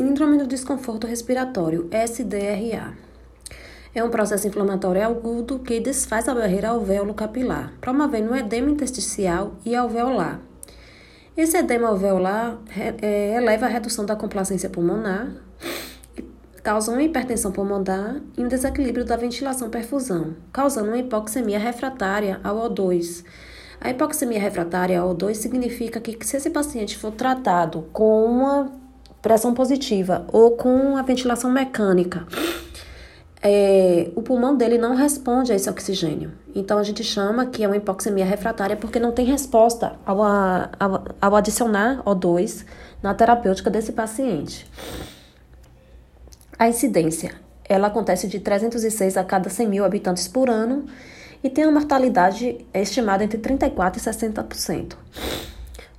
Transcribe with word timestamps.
Síndrome 0.00 0.38
do 0.38 0.46
desconforto 0.46 1.06
respiratório, 1.06 1.86
SDRA. 1.92 2.94
É 3.94 4.02
um 4.02 4.08
processo 4.08 4.48
inflamatório 4.48 5.04
agudo 5.04 5.58
que 5.58 5.78
desfaz 5.78 6.26
a 6.26 6.34
barreira 6.34 6.70
alvéolo 6.70 7.12
capilar, 7.12 7.74
promovendo 7.82 8.32
um 8.32 8.34
edema 8.34 8.70
intersticial 8.70 9.56
e 9.62 9.76
alveolar. 9.76 10.40
Esse 11.36 11.58
edema 11.58 11.88
alveolar 11.88 12.56
é, 13.02 13.34
eleva 13.36 13.66
a 13.66 13.68
redução 13.68 14.06
da 14.06 14.16
complacência 14.16 14.70
pulmonar, 14.70 15.34
causa 16.62 16.92
uma 16.92 17.02
hipertensão 17.02 17.52
pulmonar 17.52 18.22
e 18.38 18.42
um 18.42 18.48
desequilíbrio 18.48 19.04
da 19.04 19.18
ventilação-perfusão, 19.18 20.34
causando 20.50 20.88
uma 20.88 20.96
hipoxemia 20.96 21.58
refratária 21.58 22.40
ao 22.42 22.70
O2. 22.70 23.22
A 23.78 23.90
hipoxemia 23.90 24.40
refratária 24.40 24.98
ao 24.98 25.14
O2 25.14 25.34
significa 25.34 26.00
que 26.00 26.16
se 26.26 26.38
esse 26.38 26.48
paciente 26.48 26.96
for 26.96 27.12
tratado 27.12 27.82
com 27.92 28.24
uma 28.24 28.79
pressão 29.22 29.54
positiva 29.54 30.24
ou 30.32 30.52
com 30.52 30.96
a 30.96 31.02
ventilação 31.02 31.50
mecânica, 31.50 32.26
é, 33.42 34.10
o 34.14 34.22
pulmão 34.22 34.54
dele 34.54 34.76
não 34.76 34.94
responde 34.94 35.52
a 35.52 35.54
esse 35.54 35.68
oxigênio. 35.68 36.32
Então 36.54 36.78
a 36.78 36.82
gente 36.82 37.02
chama 37.02 37.46
que 37.46 37.64
é 37.64 37.66
uma 37.66 37.76
hipoxemia 37.76 38.24
refratária 38.24 38.76
porque 38.76 38.98
não 38.98 39.12
tem 39.12 39.24
resposta 39.24 39.94
ao, 40.04 40.22
ao, 40.22 41.04
ao 41.20 41.36
adicionar 41.36 42.02
O2 42.04 42.64
na 43.02 43.14
terapêutica 43.14 43.70
desse 43.70 43.92
paciente. 43.92 44.66
A 46.58 46.68
incidência, 46.68 47.32
ela 47.66 47.86
acontece 47.86 48.28
de 48.28 48.38
306 48.38 49.16
a 49.16 49.24
cada 49.24 49.48
100 49.48 49.68
mil 49.68 49.84
habitantes 49.84 50.28
por 50.28 50.50
ano 50.50 50.84
e 51.42 51.48
tem 51.48 51.64
uma 51.64 51.80
mortalidade 51.80 52.58
estimada 52.74 53.24
entre 53.24 53.38
34% 53.38 53.96
e 53.96 54.00
60%. 54.00 54.96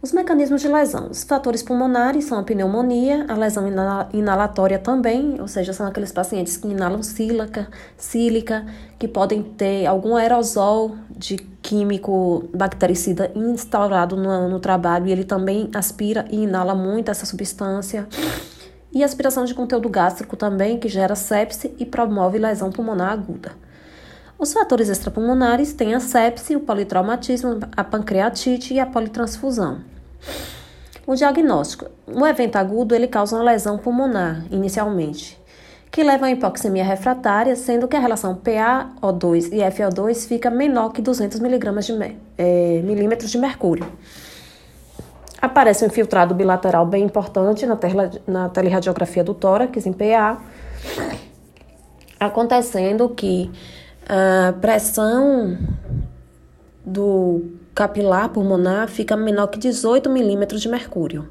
Os 0.02 0.12
mecanismos 0.12 0.62
de 0.62 0.68
lesão. 0.68 1.10
Os 1.12 1.24
fatores 1.24 1.62
pulmonares 1.62 2.26
são 2.26 2.40
a 2.40 2.44
pneumonia, 2.44 3.24
a 3.30 3.36
lesão 3.36 3.66
inalatória 4.12 4.80
também, 4.80 5.40
ou 5.40 5.48
seja, 5.48 5.74
são 5.74 5.86
aqueles 5.86 6.12
pacientes 6.12 6.58
que 6.58 6.68
inalam 6.68 7.04
sílica, 7.04 7.68
sílica 7.96 8.66
que 8.98 9.08
podem 9.08 9.44
ter 9.44 9.86
algum 9.86 10.16
aerosol 10.16 10.96
de 11.16 11.36
químico 11.36 12.50
bactericida 12.52 13.32
instaurado 13.36 14.18
no, 14.18 14.50
no 14.50 14.60
trabalho 14.60 15.06
e 15.06 15.12
ele 15.12 15.24
também 15.24 15.70
aspira 15.72 16.26
e 16.32 16.46
inala 16.46 16.74
muito 16.74 17.12
essa 17.12 17.28
substância. 17.28 18.08
E 18.92 19.04
aspiração 19.04 19.46
de 19.46 19.54
conteúdo 19.54 19.88
gástrico 19.88 20.36
também, 20.36 20.80
que 20.80 20.90
gera 20.90 21.16
sepse 21.16 21.76
e 21.78 21.86
promove 21.86 22.40
lesão 22.40 22.72
pulmonar 22.72 23.12
aguda. 23.12 23.52
Os 24.42 24.54
fatores 24.54 24.90
extrapulmonares 24.90 25.72
têm 25.72 25.94
a 25.94 26.00
sepse, 26.00 26.56
o 26.56 26.62
politraumatismo, 26.62 27.60
a 27.78 27.84
pancreatite 27.84 28.74
e 28.74 28.80
a 28.80 28.88
politransfusão. 28.88 29.82
O 31.06 31.14
diagnóstico. 31.14 31.86
O 32.08 32.26
evento 32.26 32.56
agudo 32.56 32.96
ele 32.96 33.08
causa 33.08 33.36
uma 33.36 33.44
lesão 33.44 33.78
pulmonar, 33.78 34.44
inicialmente, 34.50 35.40
que 35.92 36.02
leva 36.02 36.26
a 36.26 36.32
hipoxemia 36.32 36.84
refratária, 36.84 37.56
sendo 37.56 37.88
que 37.88 37.96
a 37.96 38.00
relação 38.00 38.36
PaO2 38.36 39.50
e 39.54 39.60
FO2 39.60 40.28
fica 40.28 40.50
menor 40.50 40.92
que 40.92 41.04
200 41.04 41.40
mg 41.40 41.80
de, 41.82 42.18
é, 42.36 42.82
milímetros 42.84 43.30
de 43.30 43.38
mercúrio. 43.38 43.86
Aparece 45.40 45.84
um 45.84 45.88
infiltrado 45.88 46.34
bilateral 46.34 46.88
bem 46.88 47.04
importante 47.04 47.68
na, 47.68 47.78
na 48.26 48.50
teleradiografia 48.50 49.24
do 49.24 49.36
tórax, 49.36 49.86
em 49.86 49.94
PA, 49.94 50.42
acontecendo 52.20 53.08
que 53.10 53.52
a 54.14 54.52
pressão 54.52 55.58
do 56.86 57.46
capilar 57.74 58.28
pulmonar 58.28 58.90
fica 58.90 59.16
menor 59.16 59.48
que 59.48 59.58
18 59.58 60.10
milímetros 60.10 60.62
de 60.62 60.68
mercúrio. 60.68 61.30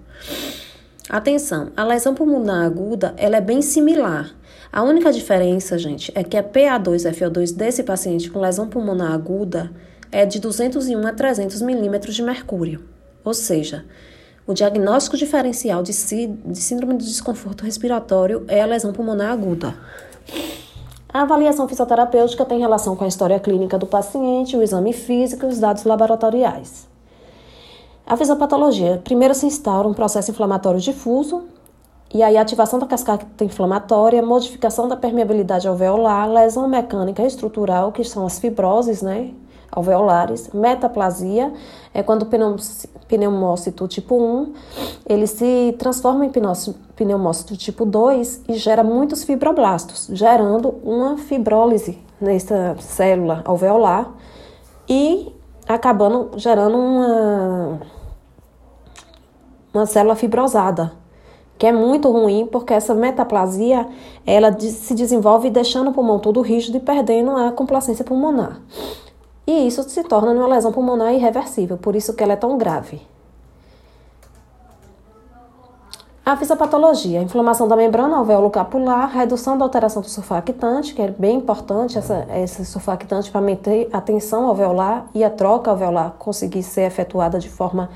Atenção, 1.06 1.72
a 1.76 1.84
lesão 1.84 2.14
pulmonar 2.14 2.64
aguda 2.64 3.12
ela 3.18 3.36
é 3.36 3.40
bem 3.40 3.60
similar. 3.60 4.34
A 4.72 4.82
única 4.82 5.12
diferença, 5.12 5.76
gente, 5.76 6.10
é 6.14 6.24
que 6.24 6.38
a 6.38 6.42
PA2-FO2 6.42 7.54
desse 7.54 7.82
paciente 7.82 8.30
com 8.30 8.40
lesão 8.40 8.66
pulmonar 8.66 9.12
aguda 9.12 9.70
é 10.10 10.24
de 10.24 10.40
201 10.40 11.06
a 11.06 11.12
300 11.12 11.60
milímetros 11.60 12.14
de 12.14 12.22
mercúrio. 12.22 12.82
Ou 13.22 13.34
seja, 13.34 13.84
o 14.46 14.54
diagnóstico 14.54 15.18
diferencial 15.18 15.82
de, 15.82 15.92
de 15.92 16.58
síndrome 16.58 16.96
de 16.96 17.04
desconforto 17.04 17.62
respiratório 17.62 18.42
é 18.48 18.62
a 18.62 18.66
lesão 18.66 18.90
pulmonar 18.90 19.32
aguda. 19.32 19.74
A 21.12 21.22
avaliação 21.22 21.66
fisioterapêutica 21.66 22.44
tem 22.44 22.60
relação 22.60 22.94
com 22.94 23.02
a 23.02 23.08
história 23.08 23.40
clínica 23.40 23.76
do 23.76 23.84
paciente, 23.84 24.56
o 24.56 24.62
exame 24.62 24.92
físico 24.92 25.44
e 25.44 25.48
os 25.48 25.58
dados 25.58 25.82
laboratoriais. 25.82 26.88
A 28.06 28.16
fisiopatologia. 28.16 29.00
Primeiro 29.02 29.34
se 29.34 29.44
instaura 29.44 29.88
um 29.88 29.94
processo 29.94 30.30
inflamatório 30.30 30.78
difuso, 30.78 31.42
e 32.14 32.22
aí 32.22 32.36
ativação 32.36 32.78
da 32.78 32.86
cascata 32.86 33.44
inflamatória, 33.44 34.22
modificação 34.22 34.86
da 34.86 34.96
permeabilidade 34.96 35.66
alveolar, 35.66 36.30
lesão 36.30 36.68
mecânica 36.68 37.24
estrutural, 37.24 37.90
que 37.90 38.04
são 38.04 38.24
as 38.24 38.38
fibroses, 38.38 39.02
né? 39.02 39.30
Alveolares, 39.70 40.50
metaplasia 40.52 41.52
é 41.94 42.02
quando 42.02 42.22
o 42.22 43.06
pneumócito 43.06 43.86
tipo 43.86 44.16
1 44.16 44.52
ele 45.08 45.26
se 45.26 45.74
transforma 45.78 46.24
em 46.24 46.30
pneumócito 46.30 47.56
tipo 47.56 47.84
2 47.84 48.42
e 48.48 48.54
gera 48.54 48.82
muitos 48.82 49.24
fibroblastos, 49.24 50.08
gerando 50.12 50.74
uma 50.82 51.16
fibrólise 51.16 51.98
nessa 52.20 52.76
célula 52.78 53.42
alveolar 53.44 54.12
e 54.88 55.32
acabando 55.68 56.30
gerando 56.36 56.76
uma, 56.76 57.80
uma 59.72 59.86
célula 59.86 60.16
fibrosada, 60.16 60.92
que 61.56 61.66
é 61.66 61.72
muito 61.72 62.10
ruim 62.10 62.46
porque 62.46 62.74
essa 62.74 62.94
metaplasia 62.94 63.86
ela 64.26 64.52
se 64.58 64.94
desenvolve 64.94 65.50
deixando 65.50 65.90
o 65.90 65.92
pulmão 65.92 66.18
todo 66.18 66.40
rígido 66.40 66.76
e 66.76 66.80
perdendo 66.80 67.30
a 67.32 67.52
complacência 67.52 68.04
pulmonar. 68.04 68.60
E 69.50 69.66
isso 69.66 69.82
se 69.82 70.04
torna 70.04 70.30
uma 70.30 70.46
lesão 70.46 70.70
pulmonar 70.70 71.12
irreversível, 71.12 71.76
por 71.76 71.96
isso 71.96 72.14
que 72.14 72.22
ela 72.22 72.34
é 72.34 72.36
tão 72.36 72.56
grave. 72.56 73.02
A 76.24 76.36
fisiopatologia, 76.36 77.20
inflamação 77.20 77.66
da 77.66 77.74
membrana 77.74 78.16
alvéolo 78.16 78.48
capular, 78.48 79.10
redução 79.10 79.58
da 79.58 79.64
alteração 79.64 80.02
do 80.02 80.08
surfactante, 80.08 80.94
que 80.94 81.02
é 81.02 81.08
bem 81.08 81.38
importante 81.38 81.98
essa, 81.98 82.28
esse 82.32 82.64
surfactante 82.64 83.28
para 83.28 83.40
manter 83.40 83.88
a 83.92 84.00
tensão 84.00 84.46
alveolar 84.46 85.06
e 85.12 85.24
a 85.24 85.30
troca 85.30 85.68
alveolar 85.72 86.12
conseguir 86.16 86.62
ser 86.62 86.82
efetuada 86.82 87.40
de 87.40 87.48
forma 87.48 87.90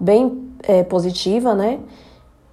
bem 0.00 0.52
é, 0.64 0.82
positiva, 0.82 1.54
né? 1.54 1.78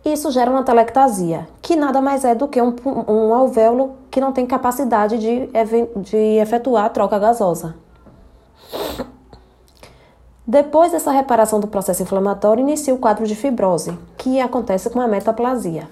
Isso 0.06 0.30
gera 0.30 0.52
uma 0.52 0.62
telectasia, 0.62 1.48
que 1.59 1.75
nada 1.75 2.00
mais 2.02 2.24
é 2.24 2.36
do 2.36 2.48
que 2.48 2.62
um, 2.62 2.75
um 3.08 3.34
alvéolo 3.34 3.96
que 4.12 4.22
não 4.22 4.31
tem 4.31 4.46
capacidade 4.46 5.18
de, 5.18 5.50
de 6.02 6.18
efetuar 6.40 6.86
a 6.86 6.90
troca 6.90 7.18
gasosa. 7.18 7.87
Depois 10.47 10.94
dessa 10.94 11.12
reparação 11.12 11.59
do 11.59 11.68
processo 11.68 12.02
inflamatório, 12.02 12.62
inicia 12.62 12.96
o 12.96 12.97
quadro 12.97 13.28
de 13.28 13.35
fibrose, 13.35 14.00
que 14.18 14.40
acontece 14.40 14.90
com 14.90 15.02
a 15.02 15.06
metaplasia. 15.08 15.90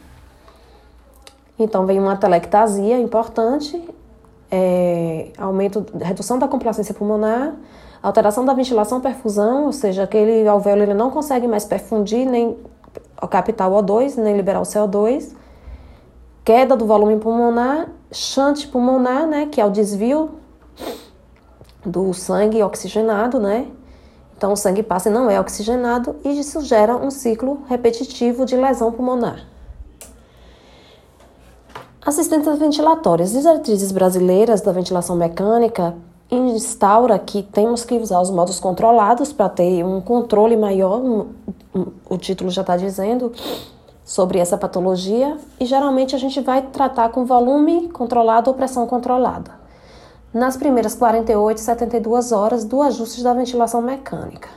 Então, 1.60 1.86
vem 1.86 2.00
uma 2.00 2.16
telectasia 2.16 2.98
importante, 2.98 3.84
é, 4.50 5.32
aumento, 5.38 5.86
redução 6.00 6.40
da 6.40 6.48
complacência 6.48 6.94
pulmonar, 6.94 7.54
alteração 8.02 8.46
da 8.46 8.54
ventilação 8.54 9.02
perfusão, 9.02 9.66
ou 9.66 9.74
seja, 9.74 10.04
aquele 10.04 10.48
alvéolo 10.48 10.84
ele 10.84 10.94
não 10.94 11.12
consegue 11.12 11.48
mais 11.48 11.66
perfundir, 11.66 12.26
nem 12.26 12.58
captar 13.30 13.70
o 13.70 13.76
O2, 13.76 14.16
nem 14.16 14.38
liberar 14.38 14.62
o 14.62 14.64
CO2, 14.64 15.36
queda 16.46 16.78
do 16.78 16.86
volume 16.86 17.18
pulmonar, 17.18 17.90
chante 18.10 18.70
pulmonar, 18.70 19.28
né, 19.28 19.48
que 19.48 19.60
é 19.60 19.66
o 19.66 19.70
desvio 19.70 20.36
do 21.86 22.14
sangue 22.14 22.64
oxigenado, 22.64 23.38
né? 23.38 23.68
Então 24.38 24.52
o 24.52 24.56
sangue 24.56 24.84
passa 24.84 25.10
e 25.10 25.12
não 25.12 25.30
é 25.30 25.40
oxigenado 25.40 26.16
e 26.24 26.40
isso 26.40 26.62
gera 26.62 26.96
um 26.96 27.10
ciclo 27.10 27.62
repetitivo 27.68 28.46
de 28.46 28.56
lesão 28.56 28.92
pulmonar. 28.92 29.46
Assistências 32.06 32.60
ventilatórias. 32.60 33.32
Diretrizes 33.32 33.92
brasileiras 33.92 34.62
da 34.62 34.72
ventilação 34.72 35.16
mecânica 35.16 35.96
instaura 36.30 37.18
que 37.18 37.42
temos 37.42 37.86
que 37.86 37.96
usar 37.98 38.20
os 38.20 38.30
modos 38.30 38.60
controlados 38.60 39.32
para 39.32 39.50
ter 39.50 39.84
um 39.84 40.02
controle 40.02 40.58
maior, 40.58 41.00
um, 41.00 41.28
um, 41.74 41.88
o 42.10 42.18
título 42.18 42.50
já 42.50 42.62
está 42.62 42.76
dizendo, 42.76 43.32
sobre 44.04 44.40
essa 44.40 44.58
patologia, 44.58 45.38
e 45.60 45.66
geralmente 45.66 46.16
a 46.16 46.20
gente 46.20 46.40
vai 46.42 46.64
tratar 46.64 47.10
com 47.10 47.26
volume 47.26 47.90
controlado 47.90 48.50
ou 48.50 48.56
pressão 48.56 48.86
controlada 48.88 49.65
nas 50.36 50.58
primeiras 50.58 50.94
48 50.94 51.58
e 51.58 51.62
72 51.62 52.34
horas 52.34 52.66
do 52.66 52.82
ajuste 52.82 53.24
da 53.24 53.34
ventilação 53.34 53.82
mecânica. 53.82 54.50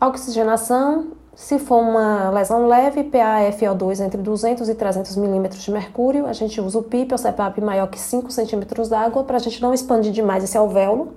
Oxigenação, 0.00 1.08
se 1.34 1.58
for 1.58 1.82
uma 1.82 2.30
lesão 2.30 2.66
leve, 2.66 3.04
PaFO2 3.04 4.00
entre 4.00 4.22
200 4.22 4.66
e 4.70 4.74
300 4.74 5.14
milímetros 5.16 5.62
de 5.62 5.70
mercúrio, 5.70 6.24
a 6.24 6.32
gente 6.32 6.58
usa 6.58 6.78
o 6.78 6.82
PIP 6.82 7.12
ou 7.12 7.18
CPAP 7.18 7.60
maior 7.60 7.86
que 7.88 8.00
5 8.00 8.30
centímetros 8.30 8.88
d'água 8.88 9.24
para 9.24 9.36
a 9.36 9.40
gente 9.40 9.60
não 9.60 9.74
expandir 9.74 10.10
demais 10.10 10.42
esse 10.42 10.56
alvéolo. 10.56 11.12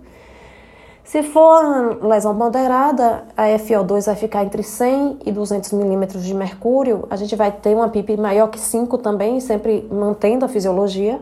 Se 1.05 1.23
for 1.23 2.03
lesão 2.03 2.33
moderada, 2.33 3.23
a 3.37 3.45
FO2 3.57 4.07
vai 4.07 4.15
ficar 4.15 4.43
entre 4.43 4.63
100 4.63 5.19
e 5.25 5.31
200 5.31 5.71
milímetros 5.71 6.25
de 6.25 6.33
mercúrio. 6.33 7.07
A 7.09 7.15
gente 7.15 7.37
vai 7.37 7.53
ter 7.53 7.73
uma 7.73 7.87
PIP 7.87 8.17
maior 8.17 8.47
que 8.47 8.59
5 8.59 8.97
também, 8.97 9.39
sempre 9.39 9.87
mantendo 9.89 10.43
a 10.43 10.49
fisiologia. 10.49 11.21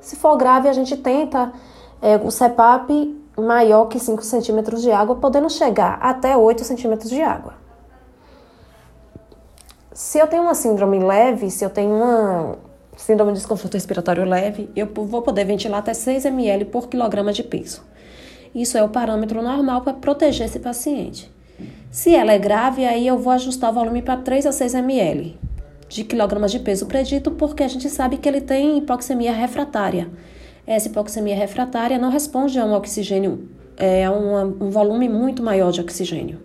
Se 0.00 0.16
for 0.16 0.36
grave, 0.36 0.68
a 0.68 0.72
gente 0.72 0.96
tenta 0.96 1.52
é, 2.00 2.16
o 2.16 2.30
CEPAP 2.30 3.16
maior 3.36 3.86
que 3.86 3.98
5 3.98 4.22
centímetros 4.22 4.82
de 4.82 4.90
água, 4.90 5.16
podendo 5.16 5.48
chegar 5.50 5.98
até 6.00 6.36
8 6.36 6.64
centímetros 6.64 7.10
de 7.10 7.22
água. 7.22 7.54
Se 9.92 10.18
eu 10.18 10.26
tenho 10.26 10.42
uma 10.42 10.54
síndrome 10.54 10.98
leve, 10.98 11.50
se 11.50 11.64
eu 11.64 11.70
tenho 11.70 11.90
uma 11.90 12.56
síndrome 12.96 13.32
de 13.32 13.38
desconforto 13.38 13.74
respiratório 13.74 14.24
leve, 14.24 14.70
eu 14.74 14.86
vou 14.86 15.22
poder 15.22 15.44
ventilar 15.44 15.80
até 15.80 15.94
6 15.94 16.24
ml 16.24 16.64
por 16.66 16.88
quilograma 16.88 17.32
de 17.32 17.42
peso. 17.42 17.82
Isso 18.54 18.78
é 18.78 18.82
o 18.82 18.88
parâmetro 18.88 19.42
normal 19.42 19.82
para 19.82 19.92
proteger 19.92 20.46
esse 20.46 20.58
paciente. 20.58 21.30
Se 21.90 22.14
ela 22.14 22.32
é 22.32 22.38
grave, 22.38 22.84
aí 22.84 23.06
eu 23.06 23.18
vou 23.18 23.32
ajustar 23.32 23.70
o 23.70 23.74
volume 23.74 24.02
para 24.02 24.20
3 24.20 24.46
a 24.46 24.52
6 24.52 24.74
ml 24.74 25.47
de 25.88 26.04
quilogramas 26.04 26.52
de 26.52 26.58
peso 26.58 26.86
predito, 26.86 27.30
porque 27.30 27.62
a 27.62 27.68
gente 27.68 27.88
sabe 27.88 28.18
que 28.18 28.28
ele 28.28 28.40
tem 28.40 28.78
hipoxemia 28.78 29.32
refratária. 29.32 30.10
Essa 30.66 30.88
hipoxemia 30.88 31.34
refratária 31.34 31.98
não 31.98 32.10
responde 32.10 32.58
a 32.58 32.64
um 32.64 32.74
oxigênio, 32.74 33.48
é, 33.76 34.04
a 34.04 34.12
um, 34.12 34.66
um 34.66 34.70
volume 34.70 35.08
muito 35.08 35.42
maior 35.42 35.72
de 35.72 35.80
oxigênio. 35.80 36.40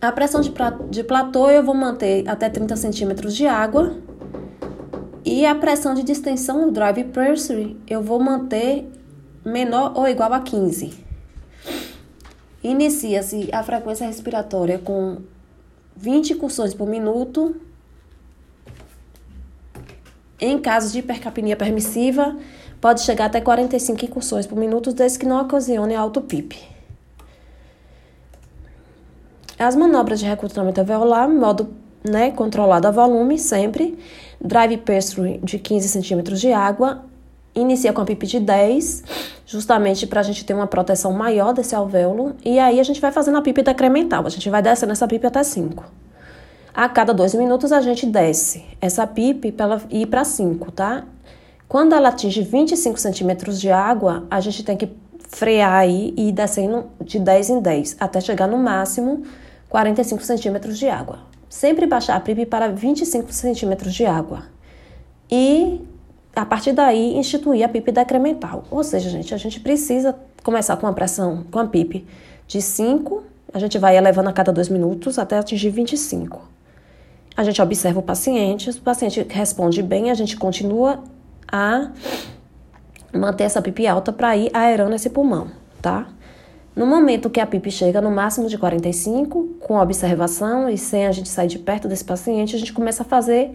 A 0.00 0.10
pressão 0.10 0.40
de, 0.40 0.50
de 0.88 1.04
platô 1.04 1.50
eu 1.50 1.62
vou 1.62 1.74
manter 1.74 2.26
até 2.26 2.48
30 2.48 2.74
centímetros 2.76 3.36
de 3.36 3.46
água 3.46 3.98
e 5.22 5.44
a 5.44 5.54
pressão 5.54 5.92
de 5.92 6.02
distensão, 6.02 6.68
o 6.68 6.72
drive 6.72 7.04
pressure, 7.04 7.76
eu 7.86 8.02
vou 8.02 8.18
manter 8.18 8.90
menor 9.44 9.92
ou 9.94 10.08
igual 10.08 10.32
a 10.32 10.40
15. 10.40 10.94
Inicia-se 12.64 13.50
a 13.52 13.62
frequência 13.62 14.06
respiratória 14.06 14.78
com 14.78 15.18
20 16.00 16.32
incursões 16.32 16.72
por 16.72 16.88
minuto. 16.88 17.54
Em 20.40 20.58
casos 20.58 20.92
de 20.92 21.00
hipercapnia 21.00 21.54
permissiva, 21.54 22.34
pode 22.80 23.02
chegar 23.02 23.26
até 23.26 23.38
45 23.38 24.06
incursões 24.06 24.46
por 24.46 24.56
minuto, 24.56 24.94
desde 24.94 25.18
que 25.18 25.26
não 25.26 25.42
ocasione 25.42 25.94
alto 25.94 26.22
PIP. 26.22 26.58
As 29.58 29.76
manobras 29.76 30.18
de 30.18 30.24
recrutamento 30.24 30.80
alveolar, 30.80 31.28
modo 31.28 31.68
né, 32.02 32.30
controlado 32.30 32.88
a 32.88 32.90
volume, 32.90 33.38
sempre. 33.38 33.98
Drive 34.40 34.78
pressure 34.78 35.38
de 35.44 35.58
15 35.58 35.86
centímetros 35.86 36.40
de 36.40 36.50
água. 36.50 37.04
Inicia 37.54 37.92
com 37.92 38.00
a 38.00 38.04
PIP 38.04 38.26
de 38.26 38.40
10, 38.40 39.02
justamente 39.46 40.06
para 40.06 40.20
a 40.20 40.22
gente 40.22 40.44
ter 40.44 40.54
uma 40.54 40.66
proteção 40.66 41.12
maior 41.12 41.52
desse 41.52 41.74
alvéolo. 41.74 42.34
E 42.44 42.58
aí 42.58 42.78
a 42.78 42.82
gente 42.82 43.00
vai 43.00 43.10
fazendo 43.10 43.38
a 43.38 43.42
PIP 43.42 43.62
decremental. 43.62 44.26
A 44.26 44.30
gente 44.30 44.48
vai 44.48 44.62
descendo 44.62 44.92
essa 44.92 45.06
PIP 45.06 45.26
até 45.26 45.42
5. 45.42 45.84
A 46.72 46.88
cada 46.88 47.12
dois 47.12 47.34
minutos 47.34 47.72
a 47.72 47.80
gente 47.80 48.06
desce 48.06 48.64
essa 48.80 49.06
PIP 49.06 49.52
para 49.52 49.80
ir 49.90 50.06
para 50.06 50.24
5, 50.24 50.70
tá? 50.72 51.04
Quando 51.68 51.94
ela 51.94 52.08
atinge 52.08 52.42
25 52.42 52.98
centímetros 52.98 53.60
de 53.60 53.70
água, 53.70 54.24
a 54.30 54.40
gente 54.40 54.64
tem 54.64 54.76
que 54.76 54.88
frear 55.28 55.72
aí 55.72 56.14
e 56.16 56.28
ir 56.28 56.32
descendo 56.32 56.86
de 57.00 57.18
10 57.18 57.50
em 57.50 57.60
10, 57.60 57.96
até 58.00 58.20
chegar 58.20 58.46
no 58.46 58.58
máximo 58.58 59.22
45 59.68 60.22
centímetros 60.24 60.78
de 60.78 60.88
água 60.88 61.30
sempre 61.50 61.84
baixar 61.84 62.16
a 62.16 62.20
PIB 62.20 62.46
para 62.46 62.68
25 62.68 63.32
centímetros 63.32 63.92
de 63.92 64.06
água. 64.06 64.44
E, 65.28 65.80
a 66.40 66.46
partir 66.46 66.72
daí, 66.72 67.18
instituir 67.18 67.62
a 67.62 67.68
PIP 67.68 67.92
decremental. 67.92 68.64
Ou 68.70 68.82
seja, 68.82 69.10
gente, 69.10 69.34
a 69.34 69.36
gente 69.36 69.60
precisa 69.60 70.16
começar 70.42 70.74
com 70.78 70.86
a 70.86 70.92
pressão, 70.92 71.44
com 71.50 71.58
a 71.58 71.66
PIP 71.66 72.06
de 72.48 72.62
5, 72.62 73.22
a 73.52 73.58
gente 73.58 73.76
vai 73.78 73.94
elevando 73.94 74.30
a 74.30 74.32
cada 74.32 74.50
2 74.50 74.70
minutos 74.70 75.18
até 75.18 75.38
atingir 75.38 75.68
25. 75.68 76.40
A 77.36 77.44
gente 77.44 77.60
observa 77.60 78.00
o 78.00 78.02
paciente, 78.02 78.70
o 78.70 78.80
paciente 78.80 79.26
responde 79.28 79.82
bem, 79.82 80.10
a 80.10 80.14
gente 80.14 80.38
continua 80.38 81.04
a 81.46 81.90
manter 83.12 83.44
essa 83.44 83.60
PIP 83.60 83.86
alta 83.86 84.10
para 84.10 84.34
ir 84.34 84.50
aerando 84.54 84.94
esse 84.94 85.10
pulmão, 85.10 85.48
tá? 85.82 86.08
No 86.74 86.86
momento 86.86 87.28
que 87.28 87.38
a 87.38 87.46
PIP 87.46 87.70
chega 87.70 88.00
no 88.00 88.10
máximo 88.10 88.48
de 88.48 88.56
45, 88.56 89.56
com 89.60 89.76
observação 89.76 90.70
e 90.70 90.78
sem 90.78 91.06
a 91.06 91.12
gente 91.12 91.28
sair 91.28 91.48
de 91.48 91.58
perto 91.58 91.86
desse 91.86 92.04
paciente, 92.04 92.56
a 92.56 92.58
gente 92.58 92.72
começa 92.72 93.02
a 93.02 93.06
fazer 93.06 93.50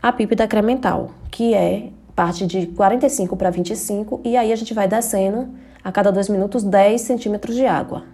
a 0.00 0.12
PIP 0.12 0.36
decremental, 0.36 1.10
que 1.28 1.54
é 1.54 1.88
parte 2.14 2.46
de 2.46 2.66
45 2.68 3.36
para 3.36 3.50
25, 3.50 4.20
e 4.24 4.36
aí 4.36 4.52
a 4.52 4.56
gente 4.56 4.72
vai 4.72 4.86
descendo 4.86 5.48
a 5.82 5.90
cada 5.90 6.10
dois 6.10 6.28
minutos 6.28 6.62
10 6.62 7.00
centímetros 7.00 7.54
de 7.54 7.66
água. 7.66 8.04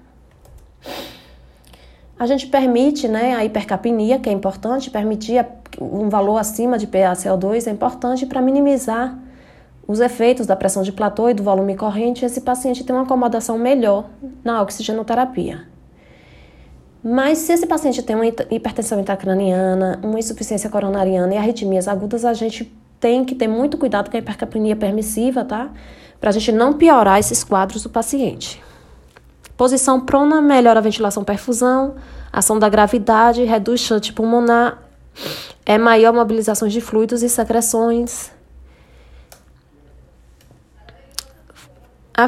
A 2.19 2.27
gente 2.27 2.47
permite 2.49 3.09
né, 3.09 3.35
a 3.35 3.45
hipercapnia, 3.45 4.19
que 4.19 4.29
é 4.29 4.33
importante, 4.33 4.91
permitir 4.91 5.45
um 5.81 6.09
valor 6.09 6.37
acima 6.37 6.77
de 6.77 6.87
PaCO2 6.87 7.67
é 7.67 7.71
importante 7.71 8.27
para 8.27 8.43
minimizar 8.43 9.19
os 9.87 10.01
efeitos 10.01 10.47
da 10.47 10.55
pressão 10.55 10.83
de 10.83 10.93
platô 10.93 11.29
e 11.29 11.35
do 11.35 11.43
volume 11.43 11.77
corrente, 11.77 12.25
esse 12.25 12.43
paciente 12.43 12.85
tem 12.85 12.95
uma 12.95 13.03
acomodação 13.03 13.59
melhor 13.59 14.09
na 14.45 14.63
oxigenoterapia. 14.63 15.67
Mas 17.03 17.39
se 17.39 17.53
esse 17.53 17.67
paciente 17.67 18.03
tem 18.03 18.15
uma 18.15 18.27
hipertensão 18.27 19.01
intracraniana, 19.01 19.99
uma 20.03 20.19
insuficiência 20.19 20.69
coronariana 20.69 21.35
e 21.35 21.39
arritmias 21.39 21.89
agudas, 21.89 22.25
a 22.25 22.35
gente 22.35 22.73
tem 23.01 23.25
que 23.25 23.35
ter 23.35 23.49
muito 23.49 23.79
cuidado 23.79 24.11
com 24.11 24.17
a 24.17 24.21
hipercapnia 24.21 24.77
permissiva, 24.77 25.45
tá? 25.45 25.71
Para 26.21 26.31
a 26.31 26.33
gente 26.33 26.53
não 26.53 26.75
piorar 26.75 27.19
esses 27.19 27.43
quadros 27.43 27.83
do 27.83 27.89
paciente. 27.89 28.63
Posição 29.57 30.01
prona 30.01 30.41
melhora 30.41 30.79
a 30.79 30.83
ventilação 30.83 31.25
perfusão, 31.25 31.97
ação 32.33 32.59
da 32.59 32.69
gravidade, 32.69 33.43
reduz 33.45 33.81
chute 33.81 34.13
pulmonar, 34.13 34.79
é 35.67 35.77
maior 35.79 36.13
mobilização 36.13 36.69
de 36.69 36.81
fluidos 36.81 37.23
e 37.23 37.29
secreções, 37.29 38.31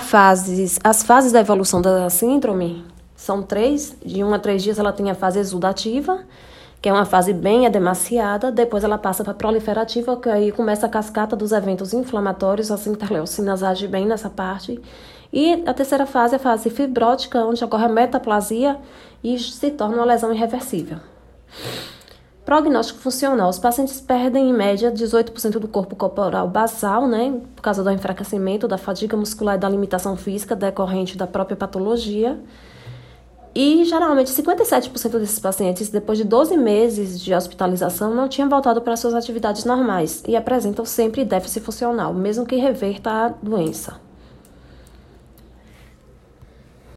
fases, 0.01 0.79
as 0.83 1.03
fases 1.03 1.33
da 1.33 1.41
evolução 1.41 1.83
da 1.83 2.09
síndrome 2.09 2.85
são 3.17 3.43
três. 3.43 3.97
De 4.05 4.23
um 4.23 4.33
a 4.33 4.39
três 4.39 4.63
dias 4.63 4.79
ela 4.79 4.93
tem 4.93 5.11
a 5.11 5.15
fase 5.15 5.39
exudativa, 5.39 6.25
que 6.83 6.89
é 6.89 6.93
uma 6.93 7.05
fase 7.05 7.33
bem 7.33 7.65
edemaciada. 7.65 8.51
Depois 8.51 8.83
ela 8.83 8.99
passa 8.99 9.23
para 9.23 9.33
proliferativa, 9.33 10.17
que 10.17 10.29
aí 10.29 10.51
começa 10.51 10.87
a 10.87 10.89
cascata 10.89 11.37
dos 11.37 11.53
eventos 11.53 11.95
inflamatórios. 11.95 12.73
As 12.73 12.89
interleucinas 12.89 13.63
agem 13.63 13.89
bem 13.89 14.05
nessa 14.05 14.29
parte. 14.29 14.83
E 15.33 15.63
a 15.65 15.73
terceira 15.73 16.05
fase 16.05 16.35
é 16.35 16.37
a 16.37 16.41
fase 16.41 16.69
fibrótica, 16.69 17.39
onde 17.47 17.65
ocorre 17.65 17.85
a 17.85 17.89
metaplasia 17.89 18.77
e 19.23 19.39
se 19.39 19.71
torna 19.71 19.97
uma 19.99 20.05
lesão 20.05 20.35
irreversível. 20.35 20.99
Prognóstico 22.45 22.99
funcional. 22.99 23.49
Os 23.49 23.61
pacientes 23.61 24.01
perdem, 24.01 24.51
em 24.51 24.53
média, 24.53 24.91
18% 24.91 25.61
do 25.61 25.69
corpo 25.69 25.95
corporal 25.95 26.49
basal, 26.49 27.07
né, 27.07 27.41
por 27.55 27.63
causa 27.63 27.85
do 27.85 27.91
enfraquecimento, 27.93 28.67
da 28.67 28.77
fadiga 28.77 29.17
muscular 29.17 29.55
e 29.55 29.59
da 29.59 29.69
limitação 29.69 30.17
física 30.17 30.57
decorrente 30.57 31.17
da 31.17 31.29
própria 31.29 31.57
patologia. 31.57 32.37
E, 33.55 33.85
geralmente, 33.85 34.31
57% 34.31 35.19
desses 35.19 35.39
pacientes, 35.39 35.91
depois 35.91 36.17
de 36.17 36.25
12 36.25 36.57
meses 36.57 37.21
de 37.21 37.35
hospitalização, 37.35 38.15
não 38.15 38.29
tinham 38.29 38.49
voltado 38.49 38.81
para 38.81 38.97
suas 38.97 39.15
atividades 39.15 39.65
normais 39.65 40.23
e 40.27 40.35
apresentam 40.35 40.85
sempre 40.85 41.25
déficit 41.25 41.63
funcional, 41.63 42.15
mesmo 42.15 42.47
que 42.47 42.57
reverta 42.57 43.11
a 43.11 43.29
doença. 43.29 44.01